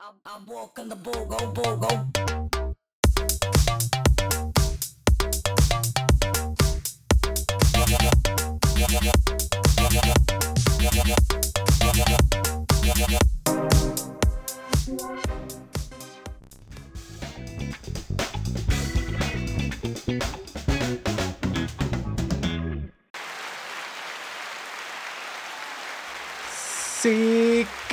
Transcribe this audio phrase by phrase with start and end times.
[0.00, 2.28] I'm walking the bogo bogo.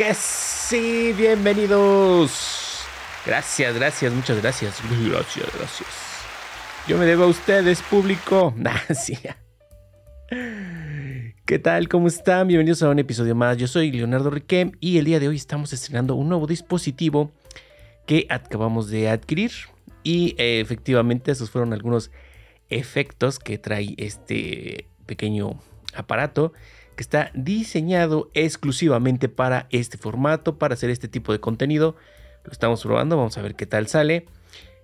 [0.06, 0.35] Yes.
[0.68, 2.84] Sí, bienvenidos.
[3.26, 4.82] Gracias, gracias, muchas gracias.
[5.12, 5.90] Gracias, gracias.
[6.88, 8.54] Yo me debo a ustedes, público.
[8.58, 9.18] Nah, sí.
[11.46, 11.88] ¿Qué tal?
[11.88, 12.48] ¿Cómo están?
[12.48, 13.58] Bienvenidos a un episodio más.
[13.58, 17.32] Yo soy Leonardo Riquem y el día de hoy estamos estrenando un nuevo dispositivo
[18.08, 19.52] que acabamos de adquirir.
[20.02, 22.10] Y eh, efectivamente esos fueron algunos
[22.70, 25.60] efectos que trae este pequeño
[25.94, 26.54] aparato
[26.96, 31.96] que está diseñado exclusivamente para este formato, para hacer este tipo de contenido.
[32.44, 34.26] Lo estamos probando, vamos a ver qué tal sale.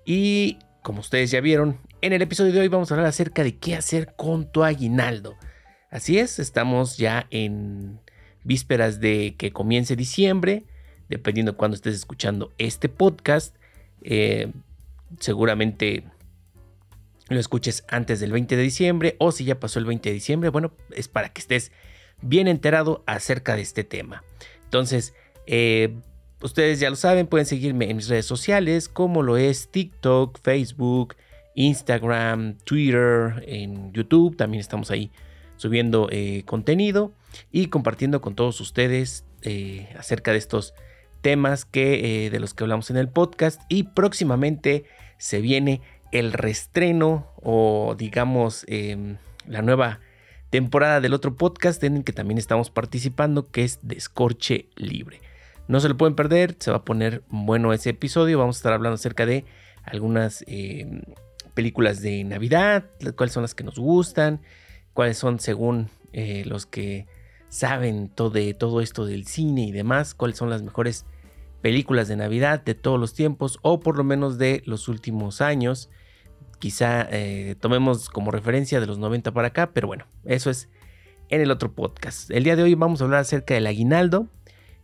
[0.06, 3.58] Y como ustedes ya vieron, en el episodio de hoy vamos a hablar acerca de
[3.58, 5.36] qué hacer con tu aguinaldo.
[5.90, 8.00] Así es, estamos ya en
[8.44, 10.66] vísperas de que comience diciembre,
[11.10, 13.56] dependiendo de cuándo estés escuchando este podcast.
[14.02, 14.52] Eh,
[15.20, 16.04] seguramente
[17.30, 20.50] lo escuches antes del 20 de diciembre o si ya pasó el 20 de diciembre,
[20.50, 21.72] bueno, es para que estés
[22.22, 24.24] bien enterado acerca de este tema.
[24.64, 25.14] Entonces,
[25.48, 25.94] eh,
[26.42, 31.16] ustedes ya lo saben, pueden seguirme en mis redes sociales como lo es TikTok, Facebook,
[31.56, 35.12] Instagram, Twitter, en YouTube, también estamos ahí
[35.58, 37.12] subiendo eh, contenido
[37.52, 40.74] y compartiendo con todos ustedes eh, acerca de estos
[41.22, 44.86] temas que, de los que hablamos en el podcast y próximamente
[45.18, 50.00] se viene el restreno o digamos em, la nueva
[50.52, 55.22] temporada del otro podcast en el que también estamos participando, que es Descorche Libre.
[55.68, 58.38] No se lo pueden perder, se va a poner bueno ese episodio.
[58.38, 59.46] Vamos a estar hablando acerca de
[59.84, 61.02] algunas eh,
[61.54, 62.86] películas de Navidad,
[63.16, 64.42] cuáles son las que nos gustan,
[64.94, 67.08] cuáles son según eh, los que
[67.48, 71.06] saben todo, de todo esto del cine y demás, cuáles son las mejores
[71.62, 75.90] películas de Navidad de todos los tiempos o por lo menos de los últimos años
[76.62, 80.70] quizá eh, tomemos como referencia de los 90 para acá, pero bueno, eso es
[81.30, 82.30] en el otro podcast.
[82.30, 84.28] El día de hoy vamos a hablar acerca del aguinaldo.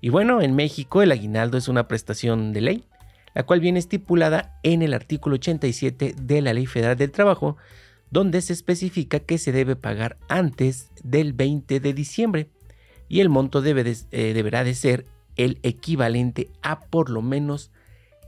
[0.02, 2.84] Y bueno, en México el aguinaldo es una prestación de ley,
[3.36, 7.58] la cual viene estipulada en el artículo 87 de la Ley Federal del Trabajo,
[8.10, 12.50] donde se especifica que se debe pagar antes del 20 de diciembre
[13.08, 15.06] y el monto eh, deberá de ser
[15.36, 17.70] el equivalente a por lo menos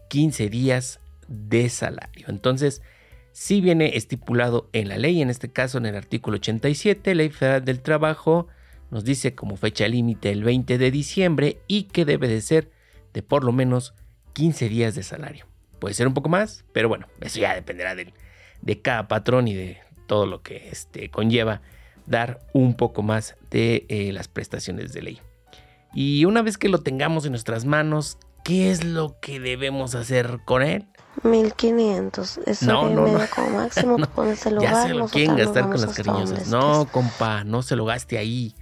[0.10, 2.26] 15 días de salario.
[2.28, 2.84] Entonces,
[3.32, 7.64] si viene estipulado en la ley, en este caso en el artículo 87, Ley Federal
[7.64, 8.48] del Trabajo,
[8.92, 12.72] nos dice como fecha límite el 20 de diciembre y que debe de ser
[13.14, 13.94] de por lo menos
[14.34, 15.46] 15 días de salario.
[15.80, 18.14] Puede ser un poco más, pero bueno, eso ya dependerá de,
[18.62, 21.62] de cada patrón y de todo lo que este, conlleva
[22.06, 25.22] dar un poco más de eh, las prestaciones de ley.
[25.94, 30.40] Y una vez que lo tengamos en nuestras manos, ¿qué es lo que debemos hacer
[30.46, 30.88] con él?
[31.24, 32.40] 1500.
[32.46, 33.20] Eso No, no, no.
[33.36, 36.48] como máximo No, ponérselo ya hogar, se lo quieren gastar con las cariñosas.
[36.48, 38.56] No, compa, no se lo gaste ahí.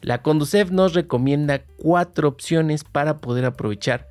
[0.00, 4.08] La Conducef nos recomienda cuatro opciones para poder aprovechar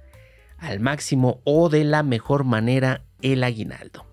[0.58, 4.06] al máximo o de la mejor manera el aguinaldo.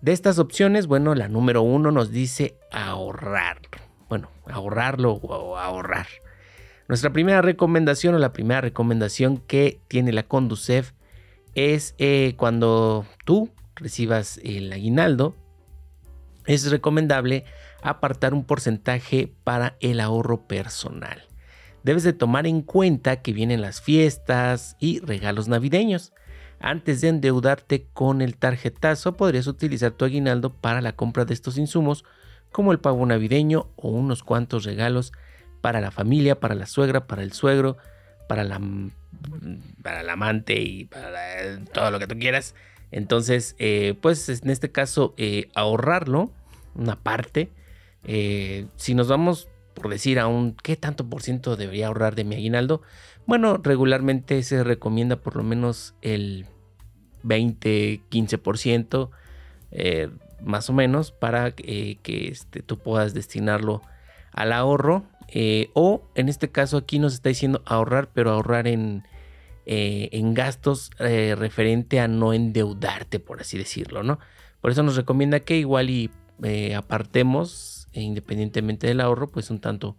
[0.00, 3.58] De estas opciones, bueno, la número uno nos dice ahorrar.
[4.08, 6.06] Bueno, ahorrarlo o ahorrar.
[6.88, 10.92] Nuestra primera recomendación o la primera recomendación que tiene la Conducef
[11.54, 15.36] es eh, cuando tú recibas el aguinaldo,
[16.46, 17.44] es recomendable
[17.82, 21.22] apartar un porcentaje para el ahorro personal.
[21.82, 26.12] Debes de tomar en cuenta que vienen las fiestas y regalos navideños.
[26.60, 31.58] Antes de endeudarte con el tarjetazo, podrías utilizar tu aguinaldo para la compra de estos
[31.58, 32.04] insumos,
[32.52, 35.12] como el pavo navideño o unos cuantos regalos
[35.60, 37.78] para la familia, para la suegra, para el suegro,
[38.28, 38.60] para la,
[39.82, 42.54] para la amante y para todo lo que tú quieras.
[42.90, 46.30] Entonces, eh, pues en este caso, eh, ahorrarlo,
[46.74, 47.50] una parte.
[48.04, 52.24] Eh, si nos vamos, por decir, a un qué tanto por ciento debería ahorrar de
[52.24, 52.82] mi aguinaldo,
[53.26, 56.46] bueno, regularmente se recomienda por lo menos el
[57.22, 59.10] 20, 15%,
[59.70, 60.10] eh,
[60.42, 63.80] más o menos, para que este, tú puedas destinarlo
[64.32, 65.04] al ahorro.
[65.34, 69.04] Eh, o en este caso aquí nos está diciendo ahorrar, pero ahorrar en,
[69.64, 74.18] eh, en gastos eh, referente a no endeudarte, por así decirlo, ¿no?
[74.60, 76.10] Por eso nos recomienda que igual y
[76.76, 79.96] apartemos, eh, independientemente del ahorro, pues un tanto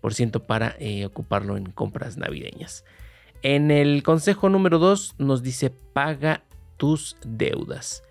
[0.00, 2.84] por ciento para ocuparlo en compras navideñas.
[3.42, 6.44] En el consejo número 2 nos dice paga
[6.76, 8.04] tus deudas.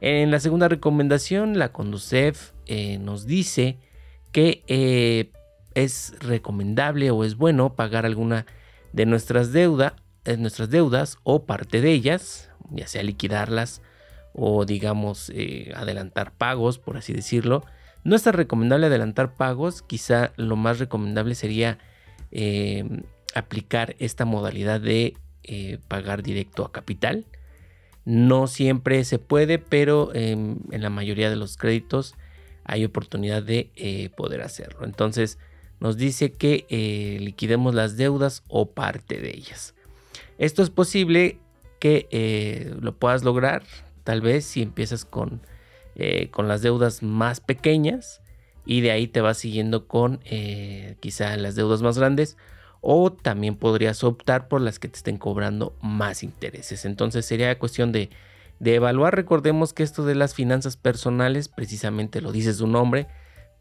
[0.00, 2.52] En la segunda recomendación, la Conducef
[2.98, 3.78] nos dice
[4.32, 5.30] que
[5.76, 8.46] es recomendable o es bueno pagar alguna
[8.92, 9.94] de nuestras, deuda,
[10.24, 13.82] eh, nuestras deudas o parte de ellas, ya sea liquidarlas
[14.32, 15.32] o digamos
[15.74, 17.64] adelantar pagos, por así decirlo.
[18.04, 21.78] No es tan recomendable adelantar pagos, quizá lo más recomendable sería
[23.34, 25.14] aplicar esta modalidad de
[25.44, 27.24] eh, pagar directo a capital.
[28.04, 32.14] No siempre se puede, pero en la mayoría de los créditos
[32.66, 34.84] hay oportunidad de eh, poder hacerlo.
[34.84, 35.38] Entonces
[35.80, 39.74] nos dice que eh, liquidemos las deudas o parte de ellas.
[40.38, 41.38] Esto es posible
[41.78, 43.62] que lo puedas lograr,
[44.04, 45.40] tal vez si empiezas con,
[46.30, 48.22] con las deudas más pequeñas
[48.64, 50.20] y de ahí te vas siguiendo con
[51.00, 52.36] quizá las deudas más grandes
[52.88, 56.84] o también podrías optar por las que te estén cobrando más intereses.
[56.84, 58.10] Entonces sería cuestión de,
[58.60, 59.16] evaluar.
[59.16, 63.08] Recordemos que esto de las finanzas personales, precisamente lo dice su nombre,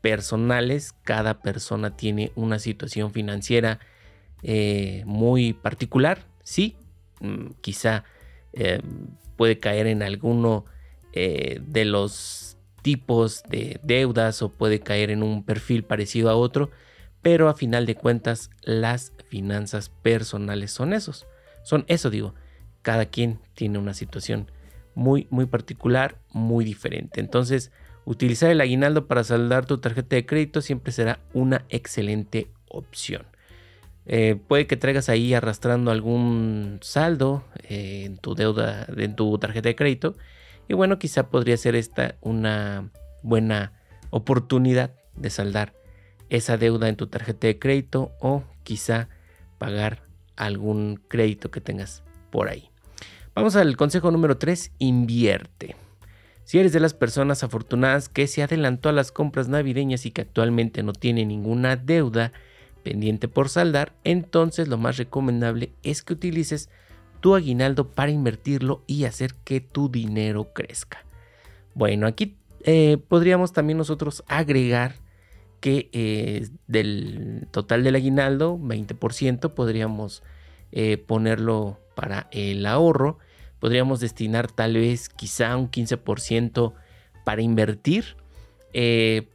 [0.02, 3.80] personales, cada persona tiene una situación financiera
[4.44, 6.76] eh, muy particular, sí,
[7.22, 8.04] mm, quizá
[8.54, 8.82] eh,
[9.36, 10.66] puede caer en alguno
[11.14, 16.70] eh, de los tipos de deudas o puede caer en un perfil parecido a otro,
[17.22, 21.26] pero a final de cuentas las finanzas personales son esos.
[21.64, 22.36] Son eso digo,
[22.84, 24.52] cada quien tiene una situación
[24.94, 27.20] muy muy particular, muy diferente.
[27.20, 27.72] Entonces,
[28.06, 33.26] utilizar el aguinaldo para saldar tu tarjeta de crédito siempre será una excelente opción.
[34.06, 39.70] Eh, puede que traigas ahí arrastrando algún saldo eh, en tu deuda, en tu tarjeta
[39.70, 40.16] de crédito.
[40.68, 42.92] Y bueno, quizá podría ser esta una
[43.24, 43.74] buena
[44.12, 45.74] oportunidad de saldar
[46.30, 49.10] esa deuda en tu tarjeta de crédito o quizá
[49.58, 50.04] pagar
[50.36, 52.70] algún crédito que tengas por ahí.
[53.34, 55.76] Vamos al consejo número 3, invierte.
[56.46, 60.22] Si eres de las personas afortunadas que se adelantó a las compras navideñas y que
[60.22, 62.32] actualmente no tiene ninguna deuda
[62.84, 66.70] pendiente por saldar, entonces lo más recomendable es que utilices
[67.20, 71.04] tu aguinaldo para invertirlo y hacer que tu dinero crezca.
[71.74, 74.96] Bueno, aquí eh, podríamos también nosotros agregar
[75.60, 80.22] que eh, del total del aguinaldo, 20% podríamos
[80.72, 83.18] eh, ponerlo para el ahorro.
[83.66, 86.74] Podríamos destinar tal vez quizá un 15%
[87.24, 88.16] para invertir.
[88.74, 89.28] Eh,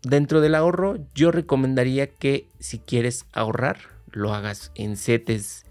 [0.00, 3.76] dentro del ahorro, yo recomendaría que si quieres ahorrar,
[4.12, 5.66] lo hagas en CETES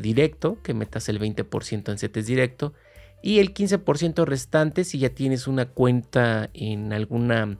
[0.00, 2.72] directo, que metas el 20% en CETES directo.
[3.22, 7.58] Y el 15% restante, si ya tienes una cuenta en alguna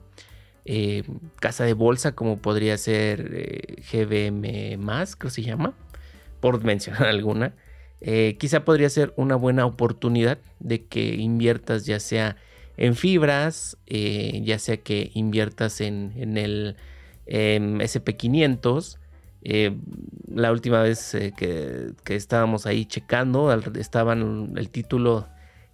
[0.67, 1.03] eh,
[1.39, 5.75] casa de bolsa como podría ser eh, GBM creo que se llama,
[6.39, 7.53] por mencionar alguna.
[8.01, 12.37] Eh, quizá podría ser una buena oportunidad de que inviertas ya sea
[12.77, 16.75] en fibras, ya sea que inviertas en, el
[17.25, 18.97] SP500.
[20.27, 25.27] la última vez que, estábamos ahí checando, estaban el título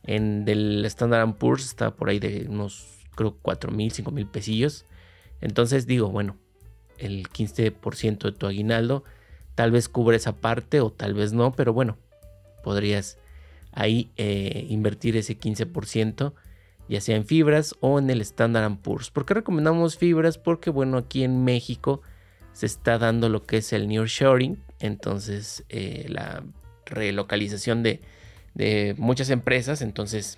[0.04, 4.86] en, del Standard Poor's, está por ahí de unos creo 4 mil, 5 mil pesillos.
[5.42, 6.38] Entonces digo, bueno,
[6.98, 9.04] el 15% de tu aguinaldo
[9.56, 11.98] tal vez cubre esa parte o tal vez no, pero bueno,
[12.64, 13.18] podrías
[13.72, 16.34] ahí eh, invertir ese 15%,
[16.90, 19.12] ya sea en fibras o en el Standard Poor's.
[19.12, 20.38] ¿Por qué recomendamos fibras?
[20.38, 22.02] Porque bueno, aquí en México
[22.54, 26.44] se está dando lo que es el nearshoring, entonces eh, la
[26.86, 28.02] relocalización de,
[28.54, 30.38] de muchas empresas, entonces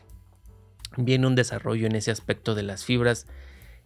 [0.97, 3.25] viene un desarrollo en ese aspecto de las fibras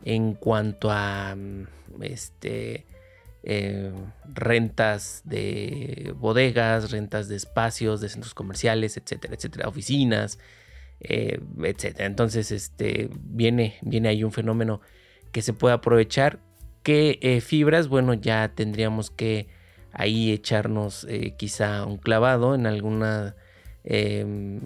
[0.04, 1.68] en cuanto a mm,
[2.02, 2.86] este,
[3.50, 3.94] eh,
[4.26, 10.38] rentas de bodegas, rentas de espacios, de centros comerciales, etcétera, etcétera, oficinas,
[11.00, 12.08] eh, etcétera.
[12.08, 14.82] Entonces, este, viene, viene ahí un fenómeno
[15.32, 16.40] que se puede aprovechar.
[16.84, 19.48] Que eh, fibras, bueno, ya tendríamos que
[19.94, 23.36] ahí echarnos quizá un clavado en alguna
[23.86, 24.60] em,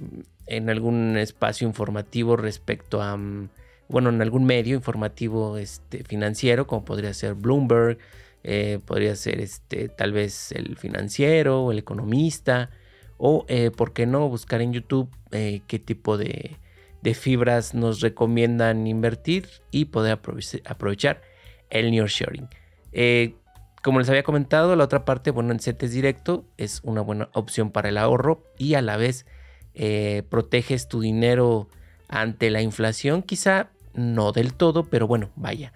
[0.48, 3.50] en algún espacio informativo respecto a, mm,
[3.90, 8.00] bueno, en algún medio informativo este, financiero, como podría ser Bloomberg,
[8.44, 12.72] eh, podría ser este, tal vez el financiero o el economista,
[13.18, 16.58] o, eh, ¿por qué no?, buscar en YouTube eh, qué tipo de,
[17.14, 20.20] fibras nos recomiendan invertir y poder
[20.66, 21.22] aprovechar
[21.72, 22.48] el nearshoring.
[23.82, 27.72] como les había comentado, la otra parte, bueno, en CETES directo es una buena opción
[27.72, 29.26] para el ahorro y a la vez
[30.30, 31.70] proteges tu dinero
[32.08, 35.74] ante la inflación, quizá no del todo, pero bueno, vaya,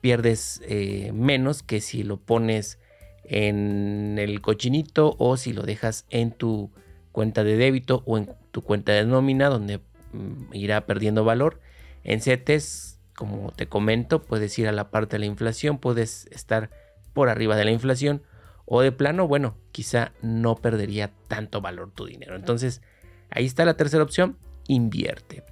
[0.00, 2.78] pierdes eh, menos que si lo pones
[3.24, 6.70] en el cochinito o si lo dejas en tu
[7.12, 9.78] cuenta de débito o en tu cuenta de nómina donde
[10.12, 11.60] mm, irá perdiendo valor.
[12.02, 16.70] En CETES, como te comento, puedes ir a la parte de la inflación, puedes estar
[17.12, 18.22] por arriba de la inflación
[18.64, 22.36] o de plano, bueno, quizá no perdería tanto valor tu dinero.
[22.36, 22.82] Entonces,
[23.28, 24.38] ahí está la tercera opción,
[24.68, 25.42] invierte.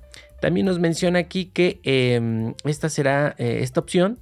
[0.41, 4.21] También nos menciona aquí que em, esta será, eh, esta opción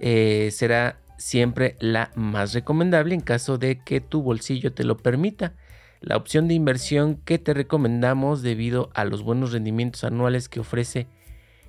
[0.00, 5.54] eh, será siempre la más recomendable en caso de que tu bolsillo te lo permita.
[6.00, 11.06] La opción de inversión que te recomendamos debido a los buenos rendimientos anuales que ofrece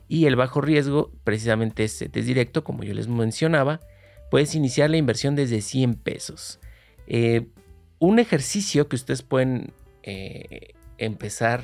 [0.08, 3.80] y el bajo riesgo, precisamente es CETES directo, como yo les mencionaba,
[4.30, 6.60] puedes iniciar la inversión desde 100 pesos.
[7.08, 7.48] Eh,
[8.00, 11.64] un ejercicio que ustedes pueden eh, empezar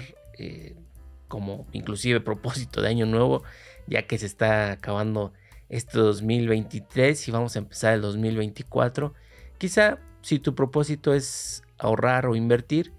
[1.28, 3.44] como inclusive propósito de año nuevo,
[3.88, 5.34] ya que se está acabando
[5.72, 9.14] este 2023 y vamos a empezar el 2024.
[9.58, 12.94] Quizá si tu propósito es ahorrar o invertir,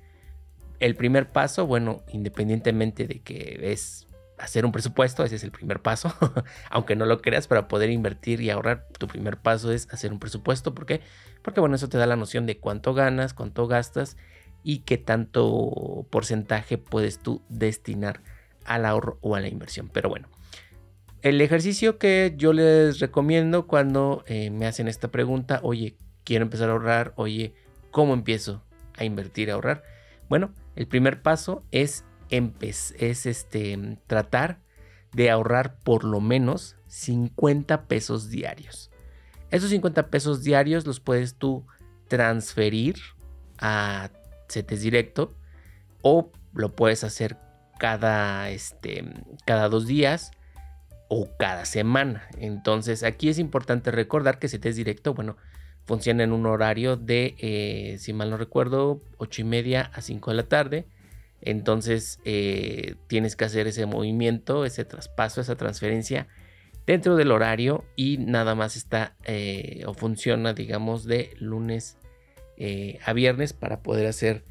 [0.80, 5.80] el primer paso, bueno, independientemente de que es hacer un presupuesto, ese es el primer
[5.80, 6.12] paso,
[6.70, 10.18] aunque no lo creas, para poder invertir y ahorrar, tu primer paso es hacer un
[10.18, 11.00] presupuesto, ¿por qué?
[11.42, 14.16] Porque bueno, eso te da la noción de cuánto ganas, cuánto gastas
[14.64, 18.20] y qué tanto porcentaje puedes tú destinar
[18.64, 19.88] al ahorro o a la inversión.
[19.92, 20.28] Pero bueno,
[21.22, 26.68] el ejercicio que yo les recomiendo cuando eh, me hacen esta pregunta, oye, quiero empezar
[26.68, 27.54] a ahorrar, oye,
[27.92, 28.64] ¿cómo empiezo
[28.96, 29.84] a invertir, a ahorrar?
[30.28, 34.58] Bueno, el primer paso es, es este, tratar
[35.12, 38.90] de ahorrar por lo menos 50 pesos diarios.
[39.50, 41.66] Esos 50 pesos diarios los puedes tú
[42.08, 42.96] transferir
[43.58, 44.10] a
[44.48, 45.36] CETES directo
[46.02, 47.36] o lo puedes hacer
[47.78, 49.04] cada, este,
[49.46, 50.32] cada dos días
[51.14, 52.26] o cada semana.
[52.38, 55.36] Entonces aquí es importante recordar que CETES directo, bueno,
[55.84, 60.30] funciona en un horario de, eh, si mal no recuerdo, 8 y media a 5
[60.30, 60.86] de la tarde.
[61.42, 66.28] Entonces eh, tienes que hacer ese movimiento, ese traspaso, esa transferencia
[66.86, 71.98] dentro del horario y nada más está eh, o funciona, digamos, de lunes
[73.04, 74.44] a viernes para poder hacer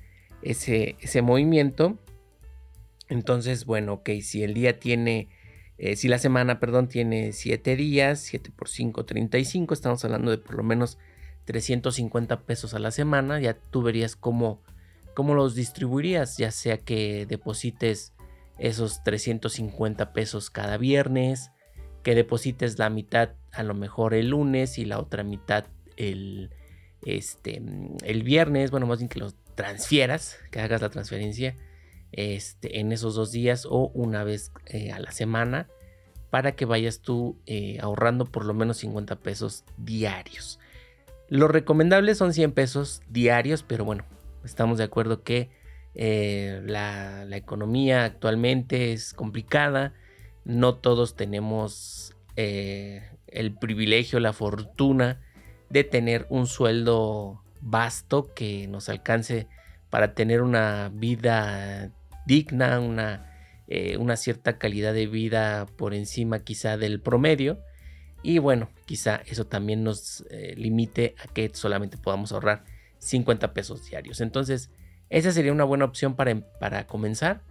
[0.43, 1.97] ese, ese movimiento.
[3.07, 5.29] Entonces, bueno, ok, si el día tiene
[5.83, 10.37] eh, si la semana, perdón, tiene 7 días, 7 por 5, 35, estamos hablando de
[10.37, 10.99] por lo menos
[11.45, 13.39] 350 pesos a la semana.
[13.39, 14.61] Ya tú verías cómo,
[15.15, 18.13] cómo los distribuirías, ya sea que deposites
[18.59, 21.49] esos 350 pesos cada viernes,
[22.03, 25.65] que deposites la mitad a lo mejor el lunes y la otra mitad
[25.97, 26.51] el,
[27.01, 27.59] este,
[28.03, 31.57] el viernes, bueno, más bien que los transfieras, que hagas la transferencia
[32.11, 35.67] este, en esos dos días o una vez eh, a la semana
[36.29, 40.59] para que vayas tú eh, ahorrando por lo menos 50 pesos diarios.
[41.27, 44.05] Lo recomendable son 100 pesos diarios, pero bueno,
[44.43, 45.49] estamos de acuerdo que
[45.93, 49.93] eh, la, economía actualmente es complicada,
[50.45, 55.21] no todos tenemos el privilegio, la fortuna
[55.69, 59.47] de tener un sueldo vasto que nos alcance
[59.89, 61.91] para tener una vida
[62.31, 63.29] digna, una,
[63.67, 67.59] eh, una cierta calidad de vida por encima quizá del promedio.
[68.23, 72.63] Y bueno, quizá eso también nos eh, limite a que solamente podamos ahorrar
[72.99, 74.21] 50 pesos diarios.
[74.21, 74.69] Entonces,
[75.09, 77.43] esa sería una buena opción para, para comenzar.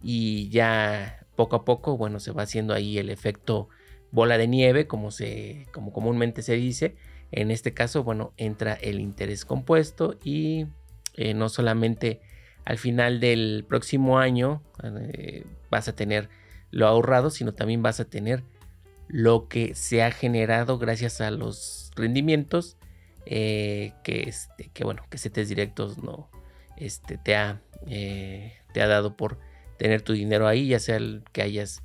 [0.00, 3.68] Y ya poco a poco, bueno, se va haciendo ahí el efecto
[4.12, 6.94] bola de nieve, como, se, como comúnmente se dice.
[7.32, 10.66] En este caso, bueno, entra el interés compuesto y
[11.14, 12.20] eh, no solamente
[12.68, 16.28] al final del próximo año eh, vas a tener
[16.70, 18.44] lo ahorrado, sino también vas a tener
[19.08, 22.76] lo que se ha generado gracias a los rendimientos
[23.24, 26.28] eh, que, este, bueno, que CETES directos no
[26.76, 29.38] este, te, ha, eh, te ha dado por
[29.78, 31.82] tener tu dinero ahí, ya sea el que hayas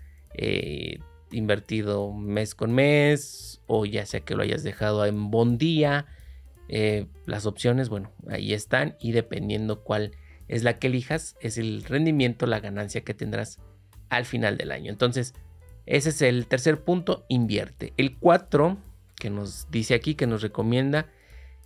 [1.31, 6.07] invertido mes con mes o ya sea que lo hayas dejado en bon día.
[7.25, 10.11] las opciones, bueno, ahí están y dependiendo cuál
[10.47, 13.59] es la que elijas, es el rendimiento, la ganancia que tendrás
[14.09, 14.91] al final del año.
[14.91, 15.33] Entonces,
[15.85, 17.93] ese es el tercer punto, invierte.
[17.97, 18.77] El cuatro
[19.15, 21.07] que nos dice aquí, que nos recomienda,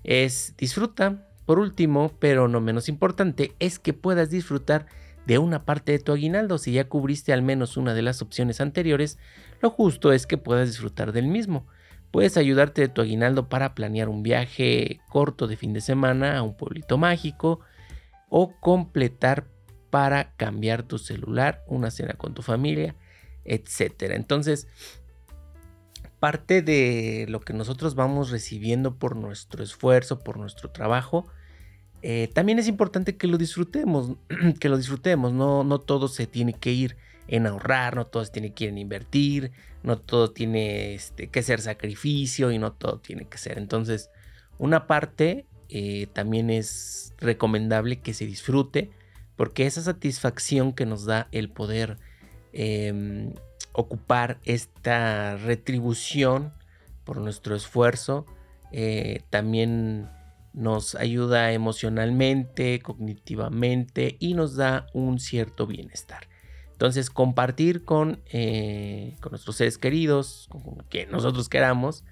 [0.03, 1.27] es disfruta.
[1.45, 4.85] Por último, pero no menos importante, es que puedas disfrutar
[5.25, 6.57] de una parte de tu aguinaldo.
[6.57, 9.17] Si ya cubriste al menos una de las opciones anteriores,
[9.61, 11.65] lo justo es que puedas disfrutar del mismo.
[12.11, 16.41] Puedes ayudarte de tu aguinaldo para planear un viaje corto de fin de semana a
[16.41, 17.59] un pueblito mágico,
[18.29, 19.47] o completar
[19.89, 22.95] para cambiar tu celular, una cena con tu familia,
[23.45, 24.15] etcétera.
[24.15, 24.67] Entonces,
[26.19, 31.27] parte de lo que nosotros vamos recibiendo por nuestro esfuerzo, por nuestro trabajo,
[32.01, 34.13] eh, también es importante que lo disfrutemos,
[34.59, 38.31] que lo disfrutemos, no, no todo se tiene que ir en ahorrar, no todo se
[38.31, 39.51] tiene que ir en invertir,
[39.83, 43.57] no todo tiene este, que ser sacrificio y no todo tiene que ser.
[43.57, 44.09] Entonces,
[44.57, 48.91] una parte eh, también es recomendable que se disfrute
[49.35, 51.97] porque esa satisfacción que nos da el poder
[52.53, 53.33] em,
[53.71, 56.53] ocupar esta retribución
[57.03, 58.25] por nuestro esfuerzo
[58.71, 60.09] eh, también
[60.53, 66.27] nos ayuda emocionalmente, cognitivamente y nos da un cierto bienestar.
[66.71, 72.03] Entonces, compartir con, eh, con nuestros seres queridos, con que nosotros queramos,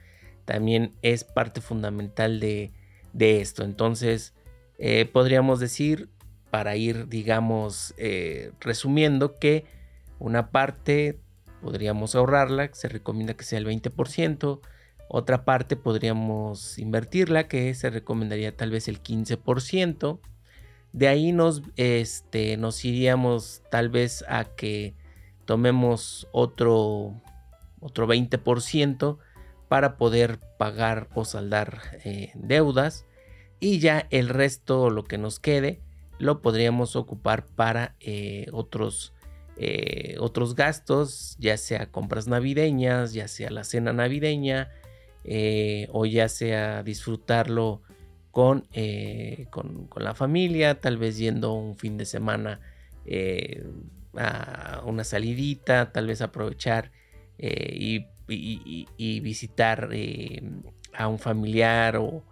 [0.45, 2.71] también es parte fundamental de,
[3.19, 3.63] esto.
[3.63, 4.33] Entonces,
[4.77, 6.09] eh, podríamos decir,
[6.51, 9.65] para ir, digamos, eh, resumiendo, que
[10.19, 11.19] una parte
[11.61, 14.61] podríamos ahorrarla, se recomienda que sea el 20%,
[15.07, 20.19] otra parte podríamos invertirla, que se recomendaría tal vez el 15%.
[20.93, 24.95] De ahí nos, este, nos iríamos tal vez a que
[25.45, 27.21] tomemos otro,
[27.79, 29.17] otro 20%
[29.67, 33.05] para poder pagar o saldar eh, deudas.
[33.59, 35.81] Y ya el resto, lo que nos quede,
[36.17, 39.13] lo podríamos ocupar para eh, otros,
[39.57, 44.69] eh, otros gastos, ya sea compras navideñas, ya sea la cena navideña,
[45.91, 47.81] o ya sea disfrutarlo
[48.73, 52.59] eh, con, con, la familia, tal vez yendo un fin de semana
[54.17, 56.91] a una salidita, tal vez aprovechar
[57.39, 59.89] y, visitar
[60.93, 62.23] a un familiar o,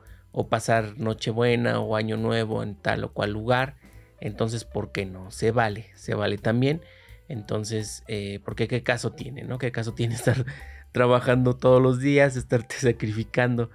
[0.50, 3.76] pasar Nochebuena o Año Nuevo en tal o cual lugar.
[4.20, 5.32] Entonces, ¿por qué no?
[5.32, 6.82] Se vale, se vale también.
[7.28, 8.04] Entonces,
[8.44, 9.58] porque qué caso tiene, ¿no?
[9.58, 10.46] ¿Qué caso tiene estar
[10.94, 13.70] trabajando todos los días, estarte sacrificando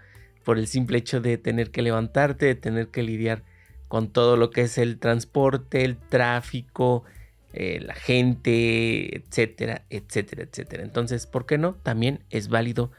[0.45, 3.43] por el simple hecho de tener que levantarte, de tener que lidiar
[3.89, 7.05] con todo lo que es el transporte, el tráfico,
[7.53, 10.83] eh, la gente, etcétera, etcétera, etcétera.
[10.83, 11.75] Entonces, ¿por qué no?
[11.83, 12.93] También es válido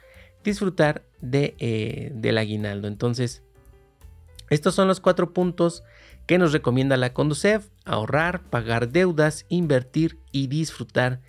[0.43, 2.87] disfrutar de, eh, del aguinaldo.
[2.87, 3.43] Entonces,
[4.49, 5.83] estos son los cuatro puntos
[6.25, 7.67] que nos recomienda la Conducef.
[7.85, 11.21] Ahorrar, pagar deudas, invertir y disfrutar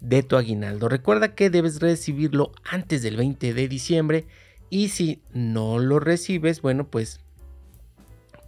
[0.00, 0.88] de tu aguinaldo.
[0.88, 4.26] Recuerda que debes recibirlo antes del 20 de diciembre
[4.70, 7.20] y si no lo recibes, bueno, pues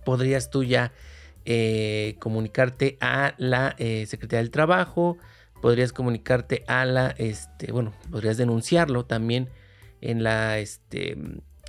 [0.04, 0.92] podrías tú ya
[1.52, 5.18] eh, comunicarte a la eh, Secretaría del Trabajo,
[5.60, 9.48] podrías comunicarte a la, este, bueno, podrías denunciarlo también
[10.00, 11.18] en la, este,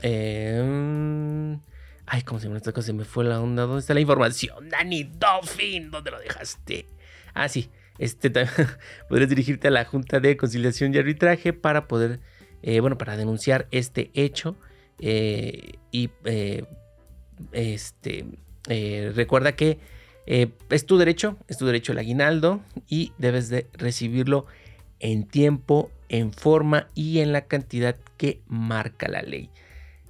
[0.04, 1.60] em,
[2.06, 2.86] ay, ¿cómo se llama esta cosa?
[2.86, 3.64] Se me fue la onda.
[3.64, 4.70] ¿Dónde está la información?
[4.70, 6.86] Dani Dolphin, ¿dónde lo dejaste?
[7.34, 8.30] Ah, sí, este,
[9.10, 12.20] podrías dirigirte a la Junta de Conciliación y Arbitraje para poder,
[12.62, 14.58] eh, bueno, para denunciar este hecho.
[15.00, 16.12] Eh, y
[18.70, 19.80] eh, recuerda que
[20.26, 24.46] es tu derecho, es tu derecho el aguinaldo y debes de recibirlo
[25.00, 29.50] en tiempo, en forma y en la cantidad que marca la ley.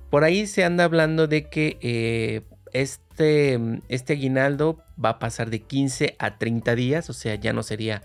[0.09, 6.15] Por ahí se anda hablando de que este, este aguinaldo va a pasar de 15
[6.19, 8.01] a 30 días, o sea, ya no sería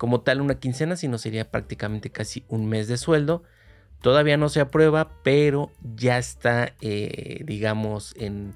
[0.00, 3.42] como tal una quincena, sino sería prácticamente casi un mes de sueldo.
[4.00, 8.54] Todavía no se aprueba, pero ya está, eh, digamos, en,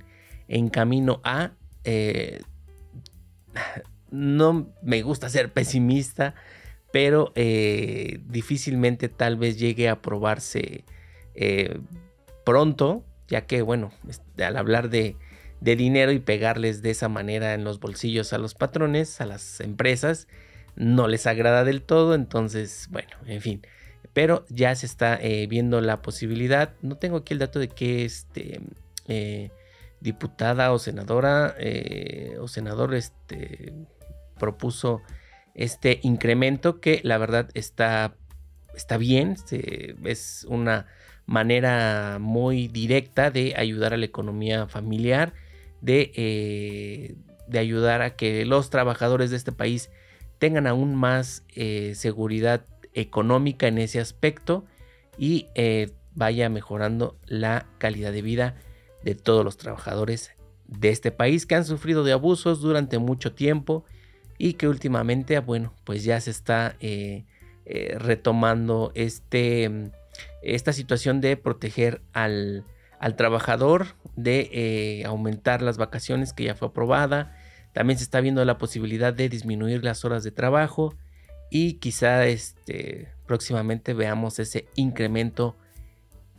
[0.71, 1.53] camino a...
[1.85, 2.41] Eh,
[4.11, 6.35] no me gusta ser pesimista,
[6.93, 10.85] pero eh, difícilmente tal vez llegue a aprobarse
[12.45, 13.91] pronto, ya que, bueno,
[14.39, 15.17] al hablar de,
[15.61, 19.61] de dinero y pegarles de esa manera en los bolsillos a los patrones, a las
[19.61, 20.29] empresas,
[20.77, 23.67] no les agrada del todo, entonces, bueno, en fin.
[24.13, 28.05] Pero ya se está eh, viendo la posibilidad, no tengo aquí el dato de que
[28.05, 28.61] este,
[29.09, 29.51] eh,
[30.05, 33.73] diputada o senadora eh, o senador este,
[34.39, 35.01] propuso
[35.55, 38.15] este incremento que la verdad está,
[38.75, 39.37] está bien,
[40.05, 40.87] es una
[41.25, 45.33] manera muy directa de ayudar a la economía familiar
[45.87, 47.17] eh,
[47.49, 49.91] de, ayudar a que los trabajadores de este país
[50.39, 54.67] tengan aún más eh, seguridad económica en ese aspecto
[55.17, 55.47] y
[56.15, 58.55] vaya mejorando la calidad de vida
[59.05, 60.33] de todos los trabajadores
[60.67, 63.85] de este país que han sufrido de abusos durante mucho tiempo
[64.39, 66.77] y que últimamente, bueno, pues ya se está
[67.99, 69.91] retomando este,
[70.43, 72.65] esta situación de proteger al,
[72.99, 77.37] al trabajador de eh, aumentar las vacaciones que ya fue aprobada.
[77.73, 80.95] También se está viendo la posibilidad de disminuir las horas de trabajo
[81.51, 85.57] y quizá este, próximamente veamos ese incremento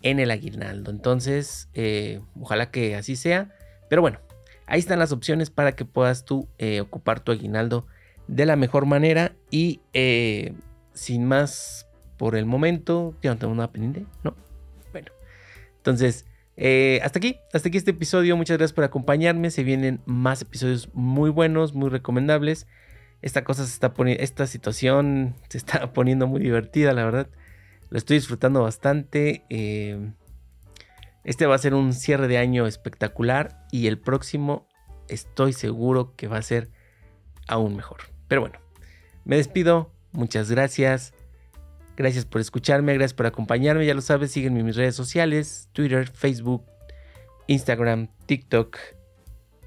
[0.06, 0.92] en el aguinaldo.
[0.92, 3.50] Entonces, eh, ojalá que así sea.
[3.90, 4.20] Pero bueno,
[4.68, 7.88] ahí están las opciones para que puedas tú eh, ocupar tu aguinaldo
[8.28, 9.34] de la mejor manera.
[9.50, 10.54] Y eh,
[10.94, 11.88] sin más
[12.18, 14.36] por el momento, tengo nada pendiente, ¿no?
[14.92, 15.12] Bueno,
[15.78, 16.26] entonces,
[17.02, 18.38] hasta aquí, hasta aquí este episodio.
[18.38, 19.50] Muchas gracias por acompañarme.
[19.50, 22.68] Se vienen más episodios muy buenos, muy recomendables.
[23.24, 27.28] Esta cosa se está poniendo, esta situación se está poniendo muy divertida, la verdad.
[27.90, 29.46] Lo estoy disfrutando bastante.
[29.50, 30.12] Eh,
[31.24, 34.68] este va a ser un cierre de año espectacular y el próximo
[35.08, 36.70] estoy seguro que va a ser
[37.48, 38.02] aún mejor.
[38.28, 38.60] Pero bueno,
[39.24, 39.92] me despido.
[40.12, 41.14] Muchas gracias.
[41.98, 43.86] Gracias por escucharme, gracias por acompañarme.
[43.86, 46.66] Ya lo sabes, sígueme en mis redes sociales, Twitter, Facebook,
[47.48, 48.78] Instagram, TikTok.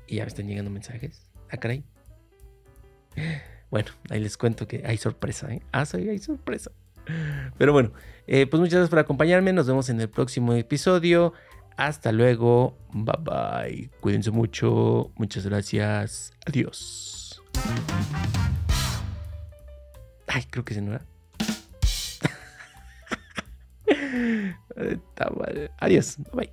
[0.06, 1.30] Y ya me están llegando mensajes.
[1.50, 1.84] Ah, caray.
[3.70, 5.62] Bueno, ahí les cuento que hay sorpresa, ¿eh?
[5.72, 6.70] Ah, sí, hay sorpresa.
[7.56, 7.92] Pero bueno,
[8.26, 9.52] eh, pues muchas gracias por acompañarme.
[9.52, 11.32] Nos vemos en el próximo episodio.
[11.76, 12.76] Hasta luego.
[12.92, 13.90] Bye bye.
[14.00, 15.10] Cuídense mucho.
[15.16, 16.32] Muchas gracias.
[16.46, 17.42] Adiós.
[20.26, 20.98] Ay, creo que se no.
[25.78, 26.16] Adiós.
[26.32, 26.52] Bye.